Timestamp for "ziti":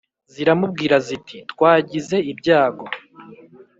1.07-1.37